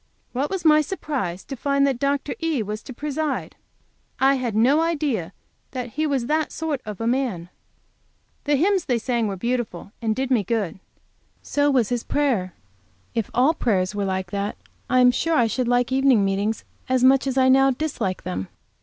[0.33, 2.33] What was my surprise to find that Dr.
[2.41, 2.63] E.
[2.63, 3.55] was to preside!
[4.19, 5.31] I had no idea
[5.73, 7.49] that he was that sort of a man.
[8.45, 10.79] The hymns they sang were beautiful, and did me good.
[11.43, 12.55] So was his prayer.
[13.13, 14.57] If all prayers were like that,
[14.89, 18.47] I am sure I should like evening meetings as much as I now dislike them.